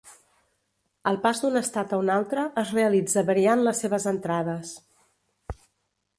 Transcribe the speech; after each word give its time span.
El 1.11 1.19
pas 1.25 1.41
d'un 1.43 1.59
estat 1.61 1.93
a 1.97 2.01
un 2.05 2.09
altre 2.13 2.47
es 2.63 2.73
realitza 2.79 3.25
variant 3.29 3.63
les 3.69 3.83
seves 3.85 4.09
entrades. 4.15 4.75